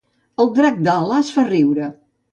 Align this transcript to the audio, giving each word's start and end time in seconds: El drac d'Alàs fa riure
El 0.45 0.49
drac 0.55 0.79
d'Alàs 0.87 1.31
fa 1.37 1.47
riure 1.51 1.95